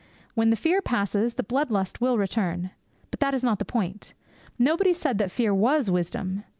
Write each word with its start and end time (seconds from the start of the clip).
When 0.33 0.49
the 0.49 0.55
fear 0.55 0.81
passes, 0.81 1.35
the 1.35 1.43
blood 1.43 1.69
lust 1.69 2.01
will 2.01 2.17
return. 2.17 2.71
But 3.11 3.19
that 3.19 3.35
is 3.35 3.43
not 3.43 3.59
the 3.59 3.65
point. 3.65 4.15
Nobody 4.57 4.93
said 4.93 5.19
that 5.19 5.29
fear 5.29 5.53
was 5.53 5.91
wisdom. 5.91 6.43